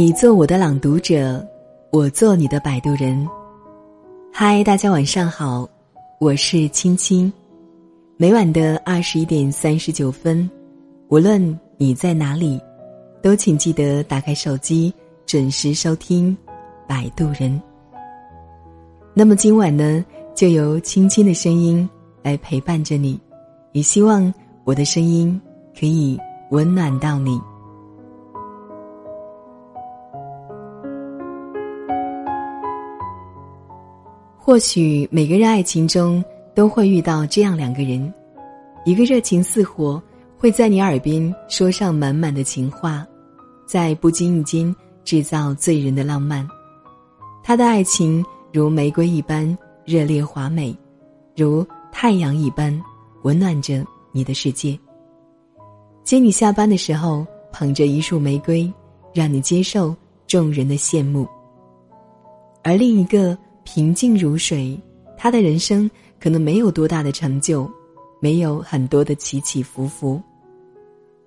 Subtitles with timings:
[0.00, 1.46] 你做我的朗读者，
[1.90, 3.28] 我做你的摆渡人。
[4.32, 5.68] 嗨，大家晚上好，
[6.18, 7.30] 我是青青。
[8.16, 10.50] 每晚的二十一点三十九分，
[11.08, 12.58] 无论你在哪里，
[13.22, 14.90] 都请记得打开手机，
[15.26, 16.34] 准时收听
[16.88, 17.52] 《摆渡人》。
[19.12, 20.02] 那么今晚呢，
[20.34, 21.86] 就由青青的声音
[22.22, 23.20] 来陪伴着你，
[23.72, 24.32] 也希望
[24.64, 25.38] 我的声音
[25.78, 26.18] 可以
[26.52, 27.38] 温暖到你。
[34.42, 38.12] 或许每个人爱情中都会遇到这样两个人，
[38.86, 40.02] 一个热情似火，
[40.38, 43.06] 会在你耳边说上满满的情话，
[43.66, 46.48] 在不经意间制造醉人的浪漫。
[47.44, 50.74] 他的爱情如玫瑰一般热烈华美，
[51.36, 52.82] 如太阳一般
[53.22, 54.76] 温暖着你的世界。
[56.02, 58.72] 接你下班的时候，捧着一束玫瑰，
[59.12, 59.94] 让你接受
[60.26, 61.28] 众人的羡慕。
[62.64, 63.36] 而另一个。
[63.72, 64.76] 平静如水，
[65.16, 67.70] 他的人生可能没有多大的成就，
[68.18, 70.20] 没有很多的起起伏伏。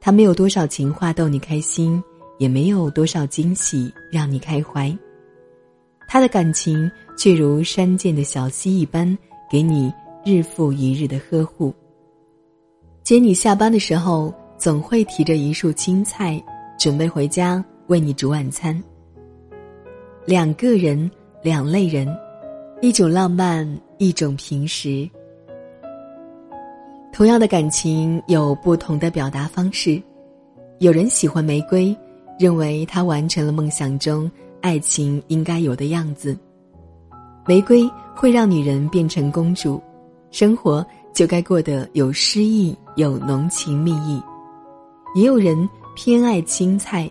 [0.00, 2.02] 他没有多少情话逗你开心，
[2.38, 4.90] 也没有多少惊喜让你开怀。
[6.08, 9.18] 他的感情却如山涧的小溪一般，
[9.50, 9.92] 给你
[10.24, 11.74] 日复一日的呵护。
[13.02, 16.42] 接你下班的时候，总会提着一束青菜，
[16.78, 18.82] 准备回家为你煮晚餐。
[20.24, 21.10] 两个人，
[21.42, 22.08] 两类人。
[22.82, 25.06] 一种浪漫，一种平时。
[27.12, 30.02] 同样的感情有不同的表达方式。
[30.78, 31.94] 有人喜欢玫瑰，
[32.38, 34.30] 认为它完成了梦想中
[34.62, 36.34] 爱情应该有的样子。
[37.46, 39.78] 玫瑰会让女人变成公主，
[40.30, 44.22] 生活就该过得有诗意、有浓情蜜意。
[45.14, 47.10] 也有人偏爱青菜，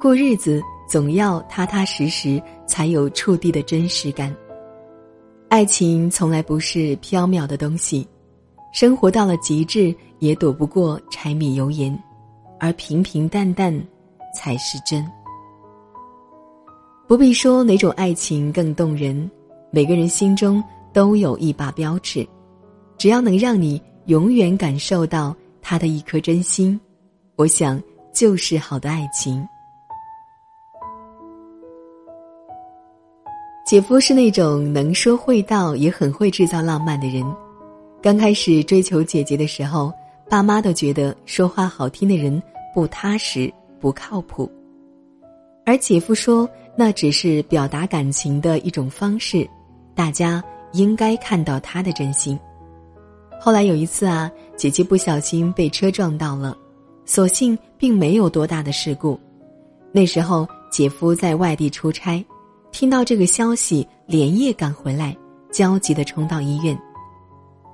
[0.00, 4.34] 过日子总要踏踏实实，才有触地的真实感。
[5.48, 8.06] 爱情从来不是缥缈的东西，
[8.72, 11.96] 生活到了极致也躲不过柴米油盐，
[12.58, 13.72] 而平平淡淡
[14.34, 15.06] 才是真。
[17.06, 19.30] 不必说哪种爱情更动人，
[19.70, 20.62] 每个人心中
[20.92, 22.26] 都有一把标尺，
[22.98, 26.78] 只要能让你永远感受到他的一颗真心，
[27.36, 27.80] 我想
[28.12, 29.46] 就是好的爱情。
[33.66, 37.24] 姐夫是那种能说会道，也很会制造浪漫的人。
[38.00, 39.92] 刚开始追求姐姐的时候，
[40.30, 42.40] 爸妈都觉得说话好听的人
[42.72, 44.48] 不踏实、不靠谱。
[45.64, 49.44] 而姐夫说那只是表达感情的一种方式，
[49.96, 50.40] 大家
[50.72, 52.38] 应该看到他的真心。
[53.40, 56.56] 后来有一次啊，姐姐不小心被车撞到了，
[57.04, 59.18] 所幸并没有多大的事故。
[59.90, 62.24] 那时候姐夫在外地出差。
[62.78, 65.16] 听到这个消息，连夜赶回来，
[65.50, 66.78] 焦急的冲到医院。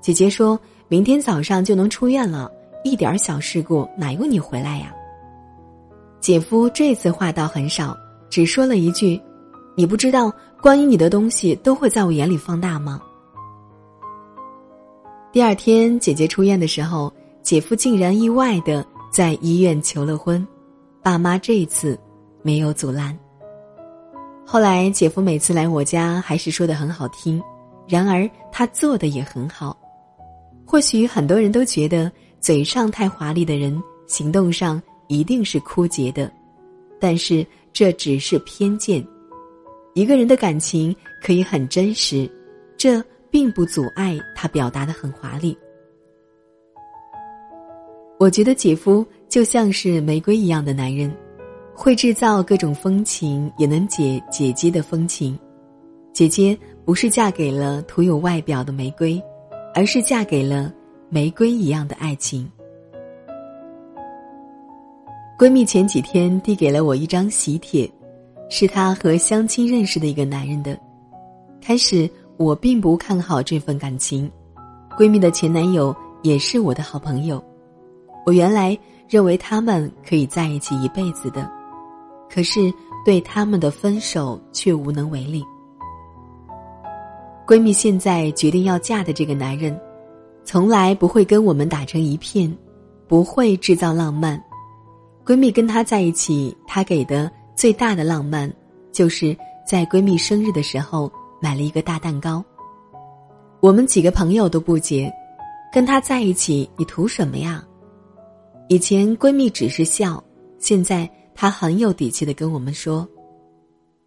[0.00, 0.58] 姐姐说
[0.88, 2.50] 明天早上就能出院了，
[2.82, 4.90] 一点小事故哪用你回来呀？
[6.18, 7.94] 姐夫这次话倒很少，
[8.30, 9.20] 只说了一句
[9.76, 12.98] ：“你不知道关于你的东西都会在我眼里放大吗？”
[15.30, 18.82] 第二天姐姐出院的时候，姐夫竟然意外的
[19.12, 20.48] 在医院求了婚，
[21.02, 22.00] 爸妈这一次
[22.40, 23.14] 没有阻拦。
[24.48, 27.42] 后来，姐夫每次来我家，还是说的很好听。
[27.88, 29.76] 然而，他做的也很好。
[30.64, 36.30] 或许很多人都觉得，嘴上太华丽的人，行动上一定是枯竭的。
[37.00, 39.04] 但是，这只是偏见。
[39.94, 42.30] 一个人的感情可以很真实，
[42.76, 45.58] 这并不阻碍他表达的很华丽。
[48.18, 51.12] 我觉得姐夫就像是玫瑰一样的男人。
[51.76, 55.38] 会制造各种风情，也能解姐姐的风情。
[56.12, 59.22] 姐姐不是嫁给了徒有外表的玫瑰，
[59.74, 60.72] 而是嫁给了
[61.10, 62.50] 玫瑰一样的爱情。
[65.38, 67.88] 闺蜜前几天递给了我一张喜帖，
[68.48, 70.76] 是她和相亲认识的一个男人的。
[71.60, 74.30] 开始我并不看好这份感情，
[74.98, 77.42] 闺蜜的前男友也是我的好朋友，
[78.24, 78.76] 我原来
[79.06, 81.55] 认为他们可以在一起一辈子的。
[82.28, 82.72] 可是，
[83.04, 85.44] 对他们的分手却无能为力。
[87.46, 89.80] 闺蜜现在决定要嫁的这个男人，
[90.44, 92.52] 从来不会跟我们打成一片，
[93.06, 94.42] 不会制造浪漫。
[95.24, 98.52] 闺蜜跟他在一起，她给的最大的浪漫，
[98.90, 99.36] 就是
[99.66, 102.44] 在闺蜜生日的时候买了一个大蛋糕。
[103.60, 105.12] 我们几个朋友都不解，
[105.72, 107.64] 跟他在一起，你图什么呀？
[108.68, 110.22] 以前闺蜜只是笑，
[110.58, 111.08] 现在。
[111.38, 113.06] 他很有底气的跟我们说：“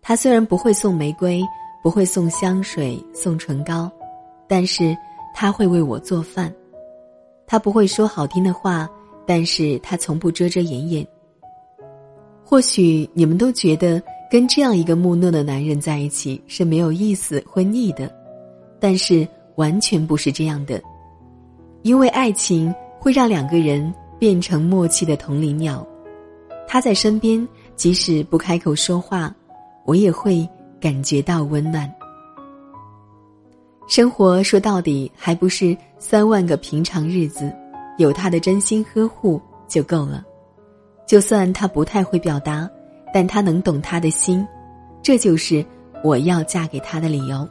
[0.02, 1.44] 他虽然不会送玫瑰，
[1.84, 3.90] 不会送香水、送唇膏，
[4.48, 4.98] 但是
[5.32, 6.52] 他会为我做饭。
[7.46, 8.90] 他不会说好听的话，
[9.28, 11.08] 但是他从不遮遮掩掩。
[12.44, 18.12] 或许你们都觉得跟这样一个木讷的男人在一起是没有意思、会腻的，
[18.80, 20.82] 但是完全不是这样的，
[21.84, 25.86] 因为爱情会让两个人变成默契的同林鸟。”
[26.72, 27.46] 他在身边，
[27.76, 29.34] 即使不开口说话，
[29.86, 30.48] 我也会
[30.80, 31.92] 感觉到温暖。
[33.88, 37.52] 生活说到底还不是三万个平常日子，
[37.98, 40.24] 有他的真心呵护就够了。
[41.08, 42.70] 就算他不太会表达，
[43.12, 44.48] 但他能懂他的心，
[45.02, 45.66] 这就是
[46.04, 47.50] 我要嫁给他的理由。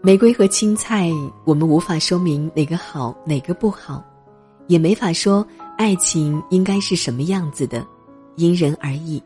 [0.00, 1.10] 玫瑰和青菜，
[1.44, 4.02] 我们无法说明哪个好，哪个不好。
[4.66, 7.86] 也没法说爱情应该是什么样子的，
[8.36, 9.22] 因人而异。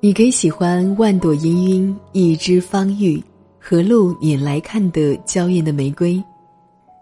[0.00, 3.22] 你可以喜欢万朵氤氲一枝芳玉，
[3.60, 6.22] 和路引来看的娇艳的玫瑰，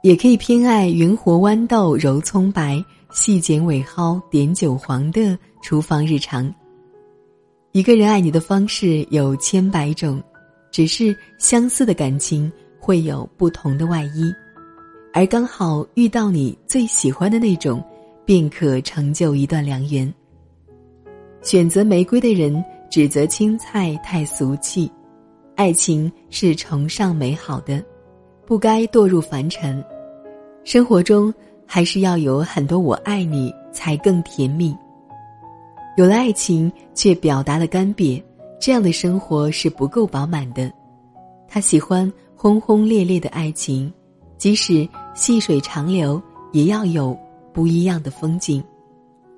[0.03, 6.53] 也可以偏爱云活豌豆揉葱白，细剪尾蒿点韭黄的厨房日常。
[7.73, 10.23] 一个人爱你的方式有千百种，
[10.71, 14.31] 只是相似的感情会有不同的外衣。
[15.13, 17.83] 而刚好遇到你最喜欢的那种，
[18.25, 20.13] 便可成就一段良缘。
[21.43, 24.91] 选择玫瑰的人指责青菜太俗气，
[25.57, 27.83] 爱情是崇尚美好的，
[28.47, 29.85] 不该堕入凡尘。
[30.63, 31.35] 生活中
[31.67, 34.73] 还是要有很多我爱你才更甜蜜。
[35.97, 38.23] 有了爱情却表达了干瘪，
[38.61, 40.71] 这样的生活是不够饱满的。
[41.49, 43.93] 他喜欢轰轰烈烈的爱情。
[44.39, 46.21] 即使细水长流，
[46.53, 47.17] 也要有
[47.53, 48.63] 不一样的风景，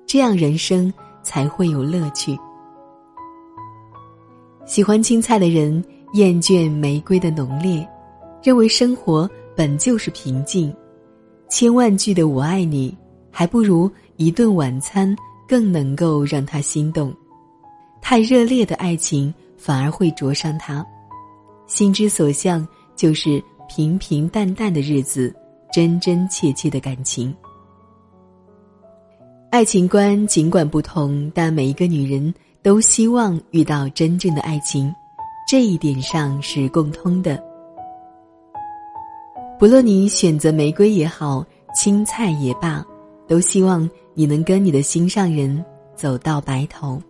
[0.05, 0.93] 这样人生
[1.23, 2.37] 才会有乐趣。
[4.65, 5.83] 喜欢青菜的人
[6.13, 7.87] 厌倦玫瑰的浓烈，
[8.41, 10.73] 认为生活本就是平静。
[11.49, 12.95] 千万句的“我爱你”，
[13.29, 15.15] 还不如一顿晚餐
[15.47, 17.13] 更能够让他心动。
[18.01, 20.85] 太热烈的爱情反而会灼伤他。
[21.67, 22.65] 心之所向，
[22.95, 23.43] 就是。
[23.69, 25.33] 平平淡淡的日子，
[25.73, 27.35] 真真切切的感情。
[29.49, 32.31] 爱情观尽管不同，但每一个女人
[32.61, 34.93] 都希望遇到真正的爱情，
[35.49, 37.43] 这一点上是共通的。
[39.57, 41.43] 不论你选择玫瑰也好，
[41.73, 42.85] 青菜也罢，
[43.27, 45.63] 都希望你能跟你的心上人
[45.95, 47.01] 走到白头。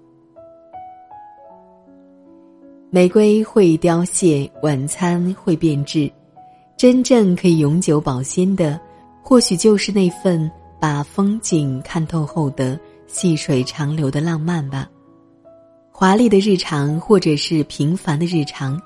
[2.89, 6.09] 玫瑰会凋谢，晚餐会变质。
[6.83, 8.77] 真正可以永久保鲜的，
[9.21, 10.51] 或许就是那份
[10.81, 12.77] 把风景看透后的
[13.07, 14.89] 细水长流的浪漫吧。
[15.93, 18.77] 华丽的日常，或者是平凡的日常，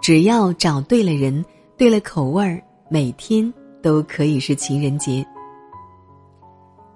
[0.00, 1.44] 只要找对了人，
[1.76, 3.52] 对了口味儿，每天
[3.82, 5.26] 都可以是情人节。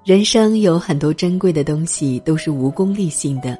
[0.05, 3.59] 人生有很多珍贵的东西都是无功利性的，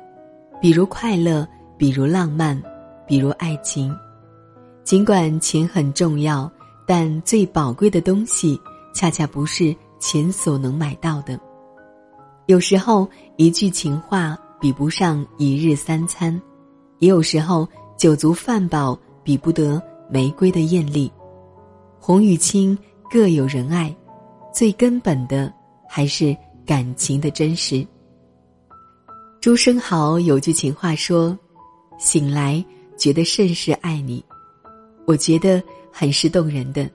[0.61, 1.45] 比如快乐，
[1.77, 2.63] 比如浪漫，
[3.09, 3.93] 比如爱情。
[4.85, 6.49] 尽管钱很重要。
[6.87, 8.59] 但最宝贵的东西，
[8.95, 11.39] 恰恰不是钱所能买到的。
[12.47, 16.41] 有时候一句情话比不上一日三餐，
[17.01, 17.69] 也有时候
[17.99, 21.11] 酒足饭饱比不得玫瑰的艳丽。
[21.99, 22.79] 红与青
[23.11, 23.95] 各有人爱，
[24.55, 25.53] 最根本的
[25.89, 27.85] 还是感情的真实。
[29.41, 31.37] 朱生豪有句情话说
[31.99, 32.65] ：“醒来
[32.97, 34.25] 觉得甚是爱你。”
[35.05, 35.61] 我觉得。
[35.99, 36.87] 很是动人的，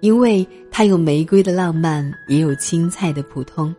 [0.00, 3.74] 因为它有玫瑰的浪漫，也有青菜的普通。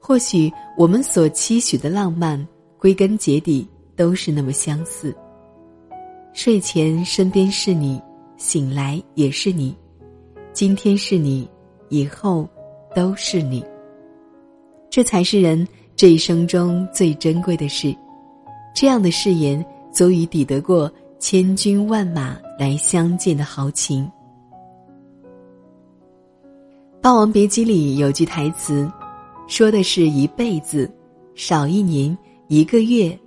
[0.00, 2.46] 或许我们所期许的浪漫，
[2.78, 5.12] 归根结底都是那么相似。
[6.32, 8.00] 睡前身边是你，
[8.36, 9.76] 醒来也是你，
[10.52, 11.50] 今天是你，
[11.88, 12.48] 以后
[12.94, 13.64] 都是你。
[14.88, 17.92] 这才是人这一生中最珍贵的事。
[18.76, 20.88] 这样的誓言，足以抵得过。
[21.18, 24.04] 千军万马来相见的豪情，
[27.00, 28.88] 《霸王别姬》里有句台词，
[29.48, 30.88] 说的是一辈子，
[31.34, 33.18] 少一年、一个月、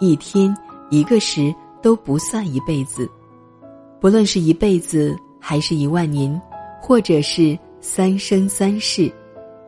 [0.00, 0.52] 一天、
[0.90, 3.08] 一个时都不算一辈子。
[4.00, 6.40] 不论是一辈子，还是一万年，
[6.80, 9.12] 或者是三生三世，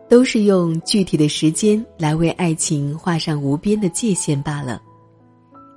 [0.09, 4.83] 都是用具体的时间来为爱情画上无边的界限罢了。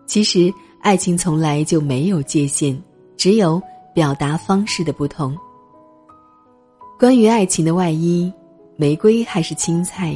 [0.08, 0.52] 其实。
[0.80, 2.82] 爱情从来就没有界限，
[3.18, 3.62] 只有
[3.94, 5.36] 表达方式的不同。
[7.00, 8.32] 关于爱情的外衣，
[8.76, 10.16] 玫瑰还是青菜，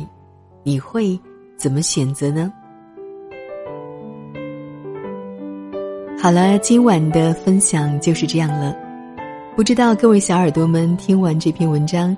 [0.64, 1.20] 你会
[1.58, 2.52] 怎么选择呢？
[6.20, 8.78] 好了，今晚的分享就是这样了。
[9.56, 12.16] 不知道各位小耳朵们听完这篇文章，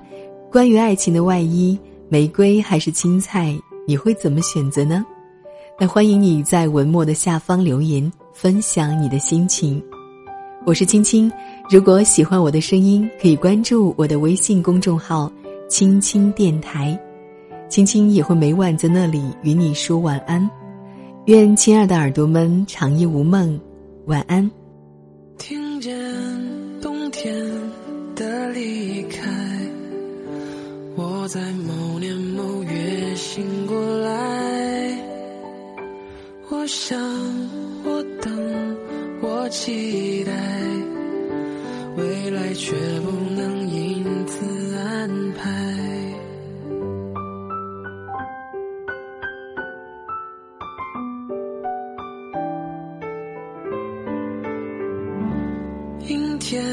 [0.52, 5.04] 关于爱情的外衣，玫瑰还是青菜，你会怎么选择呢？
[5.80, 9.82] 那欢迎你在文末的下方留言，分享你的心情。
[10.66, 11.30] 我是青青，
[11.68, 15.30] 如果喜欢我的声音，可以关注我的微信公众号
[15.68, 16.98] “青青电台”，
[17.68, 20.48] 青青也会每晚在那里与你说晚安。
[21.26, 23.60] 愿亲爱的耳朵们长夜无梦。
[24.06, 24.50] 晚安。
[25.36, 25.94] 听见
[26.80, 27.34] 冬天
[28.16, 29.20] 的离开，
[30.96, 34.98] 我在某年某月醒过来。
[36.48, 36.98] 我想，
[39.54, 40.32] 期待，
[41.96, 45.48] 未来却不能因此安排。
[56.08, 56.64] 阴天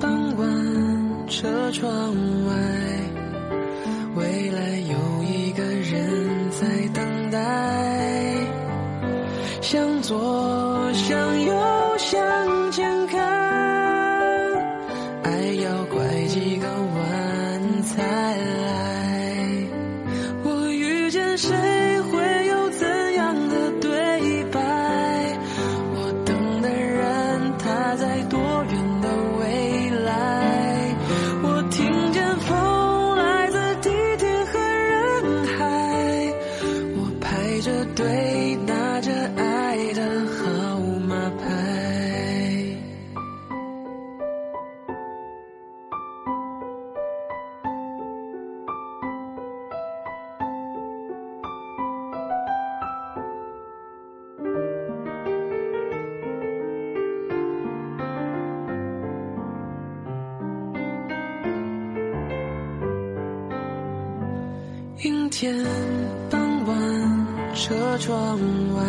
[0.00, 2.14] 傍晚，车窗
[2.46, 2.54] 外，
[4.14, 7.44] 未来有一个人在等待。
[9.60, 10.16] 向左，
[65.30, 65.54] 天
[66.30, 68.38] 傍晚，车窗
[68.74, 68.82] 外，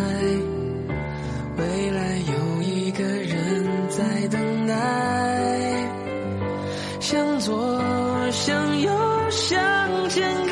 [1.58, 4.76] 未来有一个人在等待。
[7.00, 7.82] 向左，
[8.32, 8.92] 向右，
[9.32, 10.47] 向前